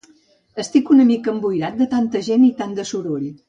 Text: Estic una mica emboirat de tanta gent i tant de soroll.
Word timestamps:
Estic 0.63 0.89
una 0.95 1.05
mica 1.11 1.31
emboirat 1.35 1.79
de 1.83 1.89
tanta 1.95 2.25
gent 2.31 2.51
i 2.51 2.53
tant 2.63 2.77
de 2.81 2.91
soroll. 2.95 3.33